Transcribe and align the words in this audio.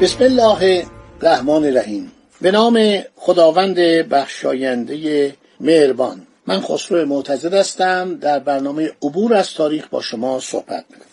بسم 0.00 0.24
الله 0.24 0.86
الرحمن 1.22 1.64
الرحیم. 1.64 2.12
به 2.40 2.50
نام 2.50 3.04
خداوند 3.16 3.78
بخشاینده 4.08 5.34
مهربان. 5.60 6.26
من 6.46 6.60
خسرو 6.60 7.06
معتزد 7.06 7.54
هستم. 7.54 8.18
در 8.18 8.38
برنامه 8.38 8.90
عبور 9.02 9.34
از 9.34 9.54
تاریخ 9.54 9.88
با 9.88 10.02
شما 10.02 10.40
صحبت 10.40 10.84
می‌کنم. 10.90 11.06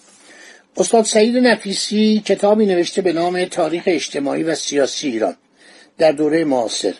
استاد 0.77 1.03
سعید 1.05 1.37
نفیسی 1.37 2.23
کتابی 2.25 2.65
نوشته 2.65 3.01
به 3.01 3.13
نام 3.13 3.45
تاریخ 3.45 3.83
اجتماعی 3.85 4.43
و 4.43 4.55
سیاسی 4.55 5.09
ایران. 5.09 5.35
در 5.97 6.11
دوره 6.11 6.43
معاصر. 6.43 6.93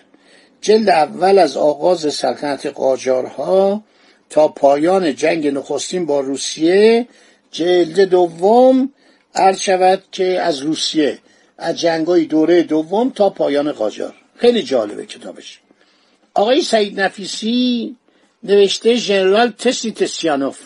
جلد 0.61 0.89
اول 0.89 1.39
از 1.39 1.57
آغاز 1.57 2.13
سلطنت 2.13 2.65
قاجارها 2.65 3.83
تا 4.29 4.47
پایان 4.47 5.15
جنگ 5.15 5.47
نخستین 5.47 6.05
با 6.05 6.19
روسیه. 6.19 7.07
جلد 7.51 7.99
دوم 7.99 8.89
عرض 9.35 9.59
شود 9.59 10.03
که 10.11 10.41
از 10.41 10.59
روسیه 10.59 11.19
از 11.57 11.79
جنگای 11.79 12.25
دوره 12.25 12.63
دوم 12.63 13.09
تا 13.09 13.29
پایان 13.29 13.71
قاجار. 13.71 14.13
خیلی 14.37 14.63
جالبه 14.63 15.05
کتابش. 15.05 15.59
آقای 16.33 16.61
سعید 16.61 17.01
نفیسی 17.01 17.95
نوشته 18.43 18.95
ژنرال 18.95 19.49
تسی 19.49 19.91
تسیانوف 19.91 20.59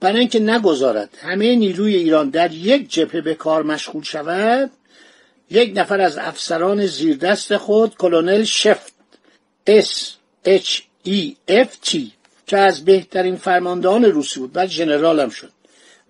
برای 0.00 0.18
اینکه 0.18 0.40
نگذارد 0.40 1.10
همه 1.22 1.56
نیروی 1.56 1.96
ایران 1.96 2.30
در 2.30 2.52
یک 2.52 2.90
جبهه 2.90 3.20
به 3.20 3.34
کار 3.34 3.62
مشغول 3.62 4.02
شود 4.02 4.70
یک 5.50 5.72
نفر 5.76 6.00
از 6.00 6.18
افسران 6.18 6.86
زیردست 6.86 7.56
خود 7.56 7.96
کلونل 7.96 8.44
شفت 8.44 8.92
S 9.66 10.12
H 10.44 10.80
E 11.02 11.36
F 11.48 11.76
T 11.76 12.12
که 12.46 12.58
از 12.58 12.84
بهترین 12.84 13.36
فرماندهان 13.36 14.04
روسی 14.04 14.40
بود 14.40 14.52
بعد 14.52 14.68
ژنرال 14.68 15.20
هم 15.20 15.30
شد. 15.30 15.52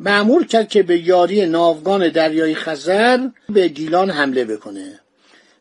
معمور 0.04 0.46
کرد 0.46 0.68
که 0.68 0.82
به 0.82 0.98
یاری 0.98 1.46
ناوگان 1.46 2.08
دریای 2.08 2.54
خزر 2.54 3.28
به 3.48 3.68
گیلان 3.68 4.10
حمله 4.10 4.44
بکنه. 4.44 5.00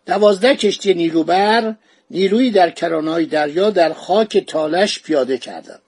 دوازده 0.05 0.55
کشتی 0.55 0.93
نیروبر 0.93 1.75
نیروی 2.11 2.51
در 2.51 2.69
کرانهای 2.69 3.25
دریا 3.25 3.69
در 3.69 3.93
خاک 3.93 4.37
تالش 4.37 5.01
پیاده 5.01 5.37
کردند. 5.37 5.81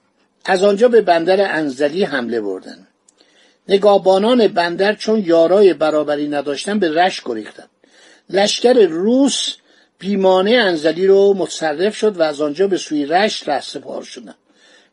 از 0.44 0.64
آنجا 0.64 0.88
به 0.88 1.00
بندر 1.00 1.56
انزلی 1.56 2.04
حمله 2.04 2.40
بردند. 2.40 2.86
نگاهبانان 3.68 4.48
بندر 4.48 4.94
چون 4.94 5.22
یارای 5.26 5.74
برابری 5.74 6.28
نداشتن 6.28 6.78
به 6.78 7.02
رش 7.02 7.22
گریختند. 7.24 7.68
لشکر 8.30 8.72
روس 8.72 9.54
بیمانه 9.98 10.50
انزلی 10.50 11.06
رو 11.06 11.34
متصرف 11.34 11.96
شد 11.96 12.16
و 12.16 12.22
از 12.22 12.40
آنجا 12.40 12.68
به 12.68 12.76
سوی 12.76 13.06
رشت 13.06 13.48
رهسپار 13.48 14.02
شدند. 14.02 14.34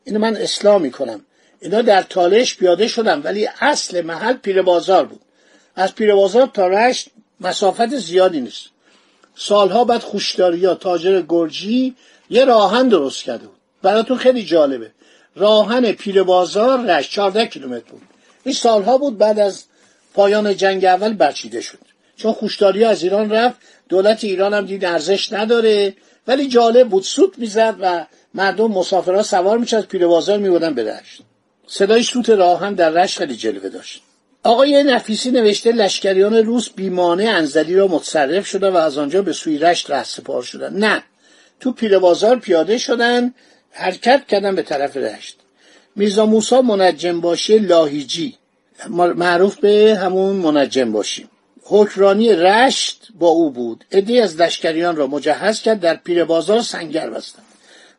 اینو 0.04 0.20
من 0.20 0.36
اصلاح 0.36 0.82
می‌کنم. 0.82 1.26
اینا 1.62 1.82
در 1.82 2.02
تالش 2.02 2.58
پیاده 2.58 2.88
شدن 2.88 3.22
ولی 3.22 3.50
اصل 3.62 4.02
محل 4.02 4.34
پیر 4.34 4.62
بازار 4.62 5.06
بود. 5.06 5.22
از 5.76 5.96
پیر 5.96 6.16
بازار 6.16 6.50
تا 6.54 6.68
رشت 6.68 7.08
مسافت 7.40 7.96
زیادی 7.96 8.42
نیست. 8.42 8.66
سالها 9.36 9.84
بعد 9.84 10.02
خوشداری 10.02 10.58
یا 10.58 10.76
تاجر 10.76 11.24
گرجی 11.30 11.96
یه 12.30 12.46
راهن 12.46 12.88
درست 12.88 13.24
کرده 13.24 13.48
بود. 13.48 13.58
براتون 13.82 14.18
خیلی 14.18 14.46
جالبه. 14.46 14.92
راهن 15.36 15.92
پیر 15.92 16.24
بازار 16.24 16.86
رشت 16.86 17.12
14 17.12 17.46
کیلومتر 17.46 17.92
بود. 17.92 18.02
این 18.44 18.56
سالها 18.56 18.98
بود 18.98 19.18
بعد 19.18 19.40
از 19.40 19.64
پایان 20.14 20.58
جنگ 20.58 20.86
اول 20.86 21.14
برچیده 21.14 21.62
شد. 21.62 21.80
چون 22.16 22.34
خوشداری 22.34 22.84
از 22.84 23.04
ایران 23.04 23.32
رفت 23.32 23.58
دولت 23.90 24.24
ایران 24.24 24.54
هم 24.54 24.66
دید 24.66 24.86
ارزش 24.86 25.34
نداره. 25.34 25.96
ولی 26.28 26.48
جالب 26.48 26.90
بود 26.90 27.04
سوت 27.04 27.40
می‌زد 27.40 27.76
و 27.82 28.06
مردم 28.34 28.72
مسافرها 28.72 29.24
سوار 29.24 29.58
میشه 29.58 29.78
از 29.78 29.88
پیر 29.88 30.08
بازار 30.08 30.38
میبودن 30.38 30.74
به 30.74 30.84
رشت. 30.84 31.22
صدای 31.74 32.04
سوت 32.04 32.30
راهن 32.30 32.74
در 32.74 32.90
رشت 32.90 33.18
خیلی 33.18 33.36
جلوه 33.36 33.70
داشت. 33.70 34.02
آقای 34.44 34.84
نفیسی 34.84 35.32
نوشته 35.32 35.72
لشکریان 35.72 36.36
روس 36.36 36.70
بیمانه 36.70 37.24
انزلی 37.24 37.76
را 37.76 37.88
متصرف 37.88 38.48
شده 38.48 38.72
و 38.72 38.78
از 38.78 38.98
آنجا 38.98 39.22
به 39.22 39.34
سوی 39.34 39.58
رشت 39.58 39.92
رهسپار 39.92 40.44
شدن. 40.44 40.74
نه 40.74 41.04
تو 41.60 41.72
پیله 41.72 42.00
بازار 42.00 42.40
پیاده 42.40 42.78
شدن 42.78 43.34
حرکت 43.72 44.28
کردن 44.28 44.56
به 44.56 44.62
طرف 44.62 44.98
رشت. 44.98 45.38
میرزا 45.96 46.26
موسا 46.26 46.62
منجم 46.62 47.22
باشی 47.22 47.60
لاهیجی. 47.60 48.36
معروف 49.16 49.60
به 49.60 50.00
همون 50.02 50.36
منجم 50.36 50.92
باشی 50.92 51.28
حکرانی 51.64 52.34
رشت 52.34 53.08
با 53.20 53.28
او 53.28 53.50
بود. 53.50 53.86
عدهای 53.92 54.20
از 54.20 54.42
لشکریان 54.42 54.96
را 54.96 55.08
مجهز 55.08 55.62
کرد 55.62 55.80
در 55.80 55.96
پیر 55.96 56.24
بازار 56.24 56.62
سنگر 56.62 57.10
بستند. 57.10 57.46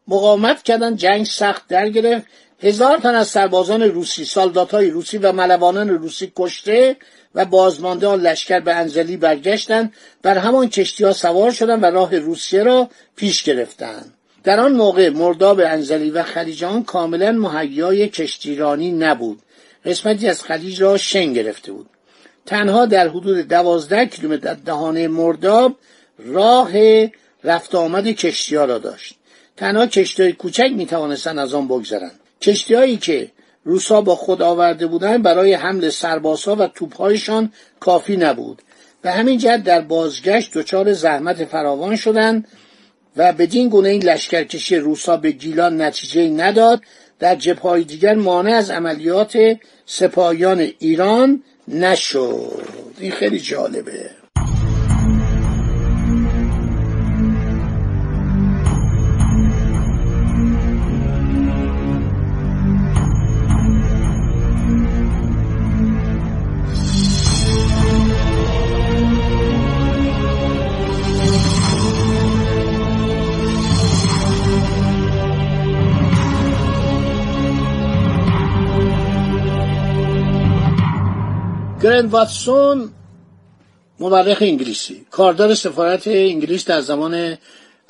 مقاومت 0.09 0.63
کردن 0.63 0.97
جنگ 0.97 1.27
سخت 1.27 1.69
در 1.69 1.89
گرفت. 1.89 2.27
هزار 2.63 2.99
تن 2.99 3.15
از 3.15 3.29
سربازان 3.29 3.83
روسی 3.83 4.25
سالداتهای 4.25 4.91
روسی 4.91 5.19
و 5.19 5.33
ملوانان 5.33 5.89
روسی 5.89 6.33
کشته 6.37 6.97
و 7.35 7.45
بازمانده 7.45 8.07
آن 8.07 8.21
لشکر 8.21 8.61
به 8.61 8.75
انزلی 8.75 9.17
برگشتند. 9.17 9.93
بر 10.23 10.39
همان 10.39 10.69
کشتی 10.69 11.05
ها 11.05 11.13
سوار 11.13 11.51
شدند 11.51 11.83
و 11.83 11.87
راه 11.87 12.19
روسیه 12.19 12.63
را 12.63 12.91
پیش 13.17 13.43
گرفتند. 13.43 14.15
در 14.45 14.61
آن 14.61 14.73
موقع 14.73 15.09
مرداب 15.09 15.61
انزلی 15.61 16.11
و 16.11 16.23
خلیج 16.23 16.65
آن 16.65 16.85
کاملا 16.85 17.33
مهیای 17.33 18.09
کشتیرانی 18.09 18.93
نبود. 18.93 19.43
قسمتی 19.85 20.29
از 20.29 20.43
خلیج 20.43 20.83
را 20.83 20.97
شن 20.97 21.33
گرفته 21.33 21.73
بود. 21.73 21.87
تنها 22.47 22.87
در 22.87 23.09
حدود 23.09 23.49
دوازده 23.49 24.07
کیلومتر 24.07 24.55
دهانه 24.55 25.09
مرداب 25.09 25.77
راه 26.19 26.73
رفت 27.45 27.75
آمد 27.75 28.07
کشتی 28.09 28.57
ها 28.57 28.65
را 28.65 28.79
داشت. 28.79 29.15
تنها 29.57 29.87
کشتی 29.87 30.33
کوچک 30.33 30.71
می 30.77 30.87
توانستند 30.87 31.39
از 31.39 31.55
آن 31.55 31.69
بگذرند. 31.69 32.22
کشتیهایی 32.43 32.97
که 32.97 33.31
روسا 33.65 34.01
با 34.01 34.17
خود 34.17 34.43
آورده 34.43 34.87
بودند 34.87 35.23
برای 35.23 35.55
حمل 35.55 35.89
سربازها 35.89 36.57
و 36.57 36.67
توپهایشان 36.67 37.53
کافی 37.81 38.17
نبود. 38.17 38.63
به 39.03 39.11
همین 39.11 39.39
جهت 39.39 39.65
در 39.65 39.81
بازگشت 39.81 40.59
دچار 40.59 40.93
زحمت 40.93 41.45
فراوان 41.45 41.97
شدند 41.97 42.49
و 43.17 43.33
بدین 43.33 43.69
گونه 43.69 43.89
این 43.89 44.03
لشکرکشی 44.03 44.77
روسا 44.77 45.17
به 45.17 45.31
گیلان 45.31 45.83
نتیجه 45.83 46.29
نداد. 46.29 46.81
در 47.19 47.35
جبههای 47.35 47.85
دیگر 47.85 48.15
مانع 48.15 48.53
از 48.53 48.71
عملیات 48.71 49.39
سپاهیان 49.87 50.69
ایران 50.79 51.43
نشد. 51.69 52.69
این 52.99 53.11
خیلی 53.11 53.41
جالبه. 53.41 54.22
گرند 81.83 82.11
واتسون 82.11 82.91
مورخ 84.01 84.39
انگلیسی. 84.41 85.07
کاردار 85.11 85.55
سفارت 85.55 86.03
انگلیس 86.07 86.65
در 86.65 86.81
زمان 86.81 87.39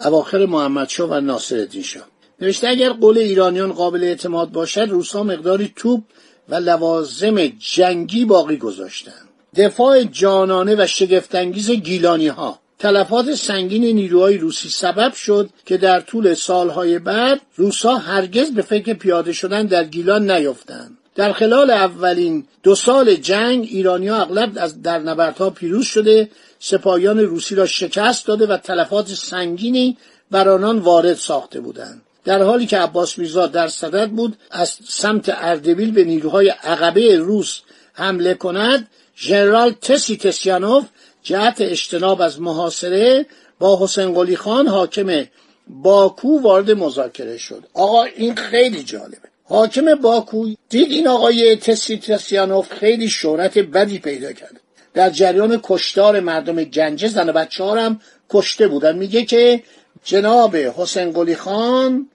اواخر 0.01 0.47
محمدشاه 0.47 1.11
و 1.11 1.21
ناصرالدین 1.21 1.83
شاه. 1.83 2.07
نوشته 2.41 2.69
اگر 2.69 2.93
قول 2.93 3.19
ایرانیان 3.19 3.73
قابل 3.73 4.05
اعتماد 4.05 4.53
باشد 4.53 4.81
روسا 4.81 5.23
مقداری 5.23 5.73
توپ 5.77 6.03
و 6.49 6.55
لوازم 6.55 7.47
جنگی 7.47 8.25
باقی 8.25 8.57
گذاشتند. 8.57 9.29
دفاع 9.57 10.05
جانانه 10.05 10.75
و 10.79 10.87
شگفتانگیز 10.87 11.71
گیلانی 11.71 12.29
ها 12.29 12.59
تلفات 12.79 13.35
سنگین 13.35 13.85
نیروهای 13.85 14.39
روسی 14.39 14.69
سبب 14.69 15.15
شد 15.15 15.51
که 15.67 15.77
در 15.77 16.01
طول 16.01 16.35
سالهای 16.35 16.99
بعد 16.99 17.41
روسا 17.57 17.95
هرگز 17.95 18.51
به 18.51 18.63
فکر 18.63 18.93
پیاده 18.93 19.33
شدن 19.33 19.67
در 19.67 19.85
گیلان 19.85 20.31
نیفتند 20.31 20.99
در 21.15 21.33
خلال 21.33 21.71
اولین 21.71 22.47
دو 22.63 22.75
سال 22.75 23.15
جنگ 23.15 23.69
ایرانیا 23.71 24.17
اغلب 24.17 24.83
در 24.83 24.99
نبردها 24.99 25.51
پیروز 25.51 25.87
شده 25.87 26.31
سپاهیان 26.59 27.19
روسی 27.19 27.55
را 27.55 27.67
شکست 27.67 28.27
داده 28.27 28.47
و 28.47 28.57
تلفات 28.57 29.09
سنگینی 29.09 29.97
بر 30.31 30.49
آنان 30.49 30.79
وارد 30.79 31.15
ساخته 31.15 31.61
بودند. 31.61 32.03
در 32.25 32.43
حالی 32.43 32.67
که 32.67 32.79
عباس 32.79 33.19
میرزا 33.19 33.47
در 33.47 33.69
صدد 33.69 34.11
بود 34.11 34.37
از 34.51 34.77
سمت 34.89 35.25
اردبیل 35.29 35.93
به 35.93 36.05
نیروهای 36.05 36.49
عقبه 36.49 37.17
روس 37.17 37.61
حمله 37.93 38.35
کند 38.35 38.89
ژنرال 39.17 39.71
تسی 39.71 40.17
تسیانوف 40.17 40.85
جهت 41.23 41.61
اجتناب 41.61 42.21
از 42.21 42.41
محاصره 42.41 43.27
با 43.59 43.79
حسین 43.85 44.15
قلی 44.15 44.37
خان 44.37 44.69
حاکم 44.69 45.25
باکو 45.69 46.41
وارد 46.41 46.71
مذاکره 46.71 47.39
شد. 47.39 47.65
آقا 47.75 48.03
این 48.03 48.35
خیلی 48.35 48.83
جالبه. 48.83 49.32
حاکم 49.53 49.95
باکو 49.95 50.55
دید 50.69 50.93
این 50.93 51.09
آقای 51.09 51.57
تسی 51.57 51.97
تسیانوف 51.99 52.73
خیلی 52.73 53.09
شهرت 53.09 53.59
بدی 53.59 53.99
پیدا 53.99 54.33
کرد. 54.33 54.61
در 54.95 55.11
جریان 55.11 55.61
کشتار 55.63 56.21
مردم 56.21 56.65
گنجه 56.65 57.09
زن 57.09 57.29
و 57.29 57.33
بچه 57.33 57.65
هم 57.65 58.01
کشته 58.31 58.69
بودن. 58.69 58.97
میگه 58.97 59.25
که 59.25 59.63
جناب 60.05 60.57
حسین 60.57 61.11
قلی 61.11 61.37
خان 61.37 62.09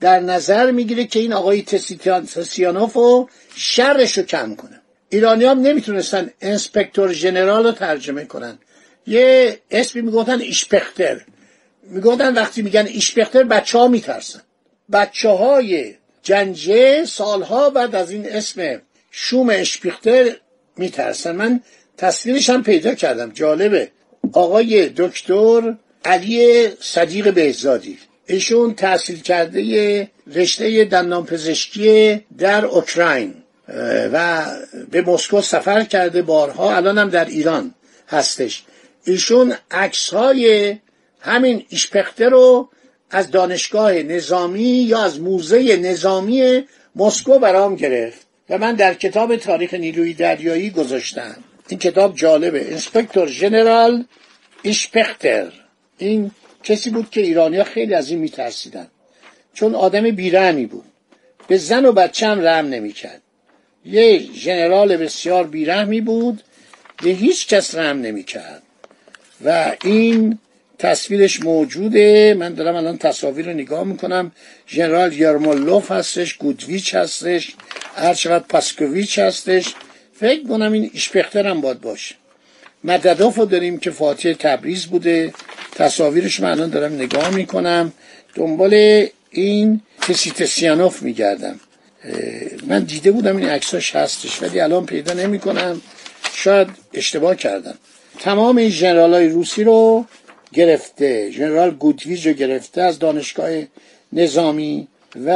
در 0.00 0.20
نظر 0.20 0.70
می‌گیره 0.70 1.04
که 1.04 1.20
این 1.20 1.32
آقای 1.32 1.62
تسیانوف 1.62 2.92
رو 2.92 3.28
شرش 3.54 4.18
رو 4.18 4.24
کم 4.24 4.54
کنه. 4.54 4.80
ایرانی 5.08 5.44
هم 5.44 5.60
نمی‌تونستن 5.60 6.30
انسپکتور 6.40 7.12
ژنرال 7.12 7.64
رو 7.64 7.72
ترجمه 7.72 8.24
کنن. 8.24 8.58
یه 9.06 9.58
اسمی 9.70 10.02
می‌گفتن 10.02 10.40
ایشپختر. 10.40 11.20
می‌گفتن 11.82 12.34
وقتی 12.34 12.62
میگن 12.62 12.86
ایشپختر 12.86 13.42
بچه 13.42 13.78
ها 13.78 13.88
میترسن. 13.88 14.40
بچه 14.92 15.28
های 15.28 15.94
جنجه 16.22 17.04
سالها 17.04 17.70
بعد 17.70 17.94
از 17.94 18.10
این 18.10 18.26
اسم 18.28 18.82
شوم 19.10 19.50
اشپیختر 19.50 20.36
میترسن. 20.76 21.36
من 21.36 21.60
تصویرش 21.96 22.50
هم 22.50 22.62
پیدا 22.62 22.94
کردم. 22.94 23.30
جالبه. 23.30 23.90
آقای 24.32 24.88
دکتر 24.96 25.74
علی 26.04 26.68
صدیق 26.80 27.34
بهزادی. 27.34 27.98
ایشون 28.26 28.74
تحصیل 28.74 29.20
کرده 29.20 30.10
رشته 30.34 30.84
دندان 30.84 31.26
پزشکی 31.26 32.24
در 32.38 32.64
اوکراین 32.64 33.34
و 34.12 34.46
به 34.90 35.02
مسکو 35.02 35.40
سفر 35.40 35.84
کرده 35.84 36.22
بارها. 36.22 36.76
الان 36.76 36.98
هم 36.98 37.10
در 37.10 37.24
ایران 37.24 37.74
هستش. 38.08 38.62
ایشون 39.04 39.54
عکس 39.70 40.08
های 40.14 40.76
همین 41.20 41.66
ایشپخته 41.68 42.28
رو 42.28 42.68
از 43.10 43.30
دانشگاه 43.30 43.92
نظامی 43.92 44.62
یا 44.62 45.02
از 45.02 45.20
موزه 45.20 45.76
نظامی 45.76 46.64
مسکو 46.96 47.38
برام 47.38 47.76
گرفت 47.76 48.26
و 48.50 48.58
من 48.58 48.74
در 48.74 48.94
کتاب 48.94 49.36
تاریخ 49.36 49.74
نیروی 49.74 50.14
دریایی 50.14 50.70
گذاشتم. 50.70 51.36
این 51.68 51.78
کتاب 51.78 52.16
جالبه. 52.16 52.72
انسپکتور 52.72 53.28
ژنرال 53.28 54.04
ایشپختر 54.62 55.52
این 55.98 56.30
کسی 56.64 56.90
بود 56.90 57.10
که 57.10 57.20
ایرانیا 57.20 57.64
خیلی 57.64 57.94
از 57.94 58.10
این 58.10 58.18
میترسیدن. 58.18 58.86
چون 59.54 59.74
آدم 59.74 60.10
بیرحمی 60.10 60.66
بود. 60.66 60.84
به 61.48 61.56
زن 61.56 61.86
و 61.86 61.92
بچه 61.92 62.26
هم 62.26 62.40
رحم 62.40 62.66
نمی‌کرد. 62.66 63.22
یه 63.84 64.18
ژنرال 64.34 64.96
بسیار 64.96 65.46
بیرحمی 65.46 66.00
بود. 66.00 66.42
به 67.02 67.10
هیچ 67.10 67.48
کس 67.48 67.74
رحم 67.74 68.00
نمی‌کرد. 68.00 68.62
و 69.44 69.76
این 69.84 70.38
تصویرش 70.80 71.40
موجوده. 71.40 72.34
من 72.38 72.54
دارم 72.54 72.74
الان 72.74 72.98
تصاویر 72.98 73.46
رو 73.46 73.52
نگاه 73.52 73.84
می‌کنم. 73.84 74.32
ژنرال 74.68 75.12
یرمولوف 75.12 75.90
هستش 75.92 76.34
گودویچ 76.34 76.94
هستش 76.94 77.54
هرچقدر 77.96 78.44
پاسکوویچ 78.48 79.18
هستش. 79.18 79.74
فکر 80.20 80.48
کنم 80.48 80.72
این 80.72 80.90
ایشپختر 80.92 81.46
هم 81.46 81.60
باید 81.60 81.80
باشه. 81.80 82.14
مددوف 82.84 83.36
رو 83.36 83.44
داریم 83.44 83.78
که 83.78 83.90
فاتح 83.90 84.32
تبریز 84.32 84.86
بوده. 84.86 85.32
تصاویرش 85.74 86.40
من 86.40 86.50
الان 86.50 86.70
دارم 86.70 86.94
نگاه 86.94 87.30
می‌کنم. 87.30 87.92
دنبال 88.34 89.06
این 89.30 89.80
تسیتسیانوف 90.00 91.02
میگردم. 91.02 91.60
من 92.66 92.84
دیده 92.84 93.10
بودم 93.10 93.36
این 93.36 93.48
عکساش 93.48 93.96
هستش 93.96 94.42
ولی 94.42 94.60
الان 94.60 94.86
پیدا 94.86 95.12
نمی‌کنم. 95.12 95.82
شاید 96.34 96.68
اشتباه 96.94 97.36
کردم. 97.36 97.74
تمام 98.18 98.56
این 98.56 98.70
جنرال 98.70 99.14
های 99.14 99.28
روسی 99.28 99.64
رو 99.64 100.06
گرفته. 100.52 101.30
جنرال 101.30 101.70
گودویج 101.70 102.28
رو 102.28 102.32
گرفته 102.32 102.82
از 102.82 102.98
دانشگاه 102.98 103.50
نظامی 104.12 104.88
و 105.26 105.32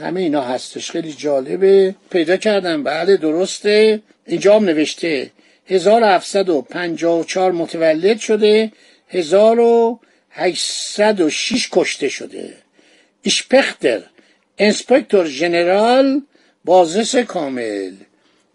همه 0.00 0.20
اینا 0.20 0.42
هستش. 0.42 0.90
خیلی 0.90 1.12
جالبه. 1.12 1.94
پیدا 2.10 2.36
کردم. 2.36 2.82
بله 2.82 3.16
درسته. 3.16 4.02
اینجا 4.26 4.56
هم 4.56 4.64
نوشته. 4.64 5.30
1754 5.66 7.52
متولد 7.52 8.18
شده. 8.18 8.72
1806 9.08 11.68
کشته 11.72 12.08
شده. 12.08 12.54
ایشپختر. 13.22 14.02
انسپکتور 14.58 15.26
ژنرال 15.26 16.22
بازرس 16.64 17.16
کامل. 17.16 17.92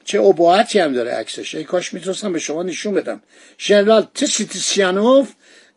چه 0.04 0.22
اباعتی 0.22 0.80
هم 0.80 0.94
داره 0.94 1.12
عکسش. 1.12 1.56
ای 1.56 1.64
کاش 1.64 1.94
می‌تونستم 1.94 2.34
به 2.34 2.40
شما 2.40 2.64
نشون 2.64 2.94
بدم. 2.94 3.22
ژنرال 3.60 4.08
تسیتیسیانوف 4.16 5.34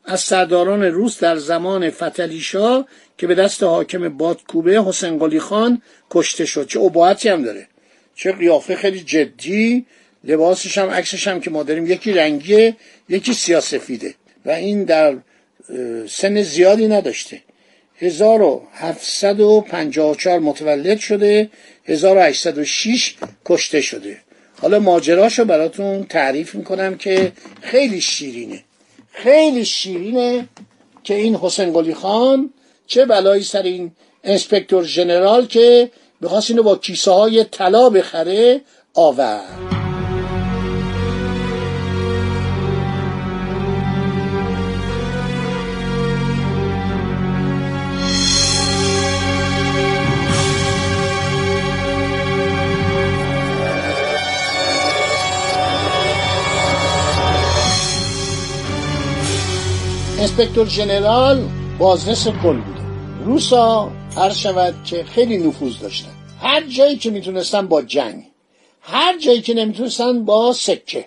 از 0.06 0.20
سرداران 0.20 0.82
روس 0.82 1.20
در 1.20 1.36
زمان 1.36 1.90
فتلیشا 1.90 2.84
که 3.18 3.26
به 3.26 3.34
دست 3.34 3.62
حاکم 3.62 4.08
بادکوبه 4.08 4.82
حسین 4.82 5.18
قلی 5.18 5.40
خان 5.40 5.82
کشته 6.10 6.44
شد. 6.44 6.66
چه 6.66 6.80
اباعتی 6.80 7.28
هم 7.28 7.42
داره. 7.42 7.66
چه 8.14 8.32
قیافه 8.32 8.76
خیلی 8.76 9.00
جدی. 9.00 9.86
لباسش 10.24 10.78
هم 10.78 10.90
عکسش 10.90 11.28
هم 11.28 11.40
که 11.40 11.50
ما 11.50 11.62
داریم 11.62 11.86
یکی 11.86 12.12
رنگیه 12.12 12.76
یکی 13.08 13.34
سیاسفیده. 13.34 14.14
و 14.46 14.50
این 14.50 14.84
در 14.84 15.16
سن 16.08 16.42
زیادی 16.42 16.88
نداشته. 16.88 17.40
1754 17.98 20.38
متولد 20.38 20.98
شده. 20.98 21.50
1806 21.84 23.14
کشته 23.44 23.80
شده. 23.80 24.18
حالا 24.60 24.78
ماجراشو 24.78 25.44
براتون 25.44 26.04
تعریف 26.04 26.54
می‌کنم 26.54 26.96
که 26.96 27.32
خیلی 27.62 28.00
شیرینه. 28.00 28.64
خیلی 29.14 29.64
شیرینه 29.64 30.48
که 31.04 31.14
این 31.14 31.36
حسین 31.36 31.72
قلی 31.72 31.94
خان 31.94 32.52
چه 32.86 33.04
بلایی 33.04 33.42
سر 33.42 33.62
این 33.62 33.92
انسپکتور 34.24 34.84
ژنرال 34.84 35.46
که 35.46 35.90
می‌خواست 36.20 36.50
اینو 36.50 36.62
با 36.62 36.76
کیسه 36.76 37.10
های 37.10 37.44
طلا 37.44 37.90
بخره 37.90 38.60
آورد. 38.94 39.73
انسپکتور 60.24 60.66
ژنرال 60.66 61.48
بازرس 61.78 62.28
کل 62.28 62.56
بوده. 62.56 62.80
روسا 63.24 63.90
هر 64.16 64.30
شود 64.30 64.74
که 64.84 65.04
خیلی 65.04 65.38
نفوذ 65.38 65.78
داشتن. 65.78 66.10
هر 66.40 66.62
جایی 66.66 66.96
که 66.96 67.10
می‌تونستن 67.10 67.66
با 67.66 67.82
جنگ 67.82 68.24
هر 68.80 69.18
جایی 69.18 69.40
که 69.42 69.54
نمی‌تونستن 69.54 70.24
با 70.24 70.52
سکه. 70.52 71.06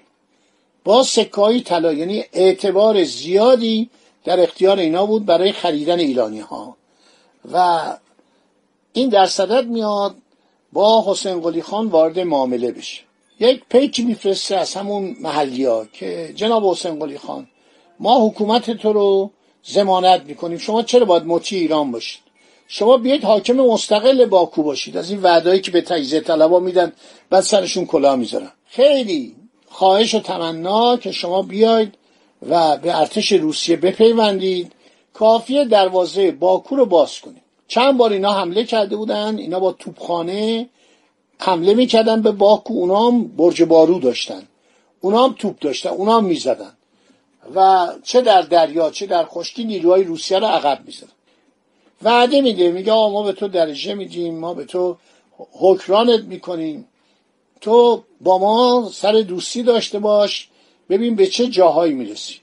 با 0.83 1.03
سکه 1.03 1.41
های 1.41 1.61
طلا 1.61 1.93
یعنی 1.93 2.23
اعتبار 2.33 3.03
زیادی 3.03 3.89
در 4.23 4.39
اختیار 4.39 4.79
اینا 4.79 5.05
بود 5.05 5.25
برای 5.25 5.51
خریدن 5.51 5.99
ایرانی 5.99 6.39
ها 6.39 6.77
و 7.53 7.81
این 8.93 9.09
در 9.09 9.25
صدد 9.25 9.67
میاد 9.67 10.15
با 10.73 11.03
حسین 11.07 11.41
قلی 11.41 11.61
خان 11.61 11.87
وارد 11.87 12.19
معامله 12.19 12.71
بشه. 12.71 13.01
یک 13.39 13.63
پیکی 13.69 14.03
میفرسته 14.03 14.55
از 14.55 14.73
همون 14.73 15.15
محلی 15.21 15.65
ها 15.65 15.85
که 15.93 16.33
جناب 16.35 16.65
حسین 16.65 16.99
قلی 16.99 17.17
خان 17.17 17.47
ما 17.99 18.27
حکومت 18.27 18.71
تو 18.71 18.93
رو 18.93 19.31
زمانت 19.63 20.21
می‌کنیم. 20.25 20.57
شما 20.57 20.83
چرا 20.83 21.05
باید 21.05 21.25
مطیع 21.25 21.59
ایران 21.59 21.91
باشید؟ 21.91 22.21
شما 22.67 22.97
بیاید 22.97 23.23
حاکم 23.23 23.53
مستقل 23.53 24.25
باکو 24.25 24.63
باشید. 24.63 24.97
از 24.97 25.11
این 25.11 25.21
وعدهایی 25.21 25.61
که 25.61 25.71
به 25.71 25.81
تجزیه 25.81 26.19
طلبا 26.19 26.59
میدن 26.59 26.93
بعد 27.29 27.43
سرشون 27.43 27.85
کلاه 27.85 28.15
می‌ذارن. 28.15 28.51
خیلی 28.65 29.35
خواهش 29.67 30.15
و 30.15 30.19
تمنا 30.19 30.97
که 30.97 31.11
شما 31.11 31.41
بیاید 31.41 31.93
و 32.49 32.77
به 32.77 32.99
ارتش 32.99 33.31
روسیه 33.31 33.75
بپیوندید. 33.75 34.71
کافیه 35.13 35.65
دروازه 35.65 36.31
باکو 36.31 36.75
رو 36.75 36.85
باز 36.85 37.19
کنید. 37.19 37.41
چند 37.67 37.97
بار 37.97 38.13
اینا 38.13 38.33
حمله 38.33 38.63
کرده 38.63 38.95
بودن. 38.95 39.37
اینا 39.37 39.59
با 39.59 39.71
توپخانه 39.71 40.69
حمله 41.39 41.73
می‌کردن 41.73 42.21
به 42.21 42.31
باکو. 42.31 42.73
اونا 42.73 43.07
هم 43.07 43.27
برج 43.27 43.63
بارو 43.63 43.99
داشتن. 43.99 44.43
اونا 45.01 45.23
هم 45.23 45.35
توپ 45.39 45.59
داشتن. 45.59 45.89
اونا 45.89 46.17
هم 46.17 46.25
می‌زدن. 46.25 46.76
و 47.55 47.87
چه 48.03 48.21
در 48.21 48.41
دریا 48.41 48.89
چه 48.89 49.05
در 49.05 49.25
خشکی 49.25 49.63
نیروهای 49.63 50.03
روسیه 50.03 50.39
رو 50.39 50.47
عقب 50.47 50.81
می‌زنن 50.85 51.09
وعده 52.01 52.41
میده 52.41 52.71
میگه 52.71 52.91
آقا 52.91 53.09
ما 53.09 53.23
به 53.23 53.33
تو 53.33 53.47
درجه 53.47 53.93
میدیم 53.93 54.39
ما 54.39 54.53
به 54.53 54.65
تو 54.65 54.97
حکرانت 55.51 56.23
می‌کنیم. 56.23 56.87
تو 57.61 58.03
با 58.21 58.37
ما 58.37 58.89
سر 58.93 59.11
دوستی 59.11 59.63
داشته 59.63 59.99
باش 59.99 60.49
ببین 60.89 61.15
به 61.15 61.27
چه 61.27 61.47
جاهایی 61.47 61.93
می‌رسی. 61.93 62.35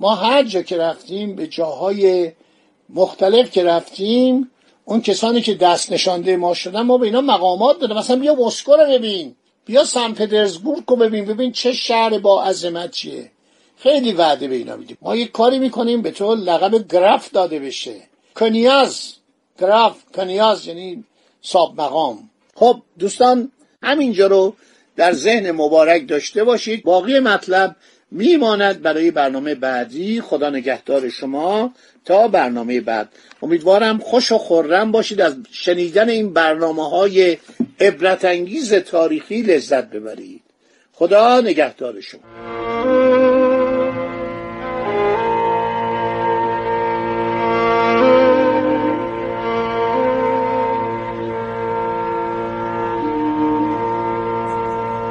ما 0.00 0.14
هر 0.14 0.42
جا 0.42 0.62
که 0.62 0.76
رفتیم 0.76 1.36
به 1.36 1.46
جاهای 1.46 2.32
مختلف 2.88 3.50
که 3.50 3.64
رفتیم 3.64 4.50
اون 4.84 5.00
کسانی 5.00 5.40
که 5.40 5.54
دست 5.54 5.92
نشانده 5.92 6.36
ما 6.36 6.54
شدن 6.54 6.82
ما 6.82 6.98
به 6.98 7.06
اینا 7.06 7.20
مقامات 7.20 7.78
دادیم. 7.78 7.96
مثلا 7.96 8.16
بیا 8.16 8.34
مسکو 8.34 8.72
رو 8.72 8.86
ببین 8.86 9.34
بیا 9.64 9.84
سن 9.84 10.12
پترزبورگ 10.12 10.84
رو 10.88 10.96
ببین 10.96 11.24
ببین 11.24 11.52
چه 11.52 11.72
شهر 11.72 12.18
با 12.18 12.42
عظمت 12.42 12.90
چیه. 12.90 13.30
خیلی 13.82 14.12
وعده 14.12 14.48
به 14.48 14.54
اینا 14.54 14.76
میدیم. 14.76 14.98
ما 15.02 15.16
یک 15.16 15.32
کاری 15.32 15.58
می‌کنیم 15.58 16.02
به 16.02 16.10
تو 16.10 16.34
لقب 16.34 16.88
گرف 16.88 17.30
داده 17.32 17.58
بشه. 17.58 17.94
کنیاز. 18.34 19.14
گراف 19.60 19.96
کنیاز 20.14 20.66
یعنی 20.66 21.04
صاب 21.42 21.80
مقام. 21.80 22.30
خب 22.54 22.82
دوستان 22.98 23.52
همینجا 23.82 24.26
رو 24.26 24.54
در 24.96 25.12
ذهن 25.12 25.50
مبارک 25.50 26.08
داشته 26.08 26.44
باشید. 26.44 26.82
باقی 26.82 27.20
مطلب 27.20 27.76
میماند 28.10 28.82
برای 28.82 29.10
برنامه 29.10 29.54
بعدی. 29.54 30.20
خدا 30.20 30.50
نگهدار 30.50 31.08
شما 31.08 31.72
تا 32.04 32.28
برنامه 32.28 32.80
بعد. 32.80 33.08
امیدوارم 33.42 33.98
خوش 33.98 34.32
و 34.32 34.38
خورم 34.38 34.92
باشید. 34.92 35.20
از 35.20 35.36
شنیدن 35.50 36.08
این 36.08 36.32
برنامه 36.32 36.90
های 36.90 37.38
عبرت 37.80 38.24
انگیز 38.24 38.74
تاریخی 38.74 39.42
لذت 39.42 39.90
ببرید. 39.90 40.42
خدا 40.92 41.40
نگهدار 41.40 42.00
شما. 42.00 42.57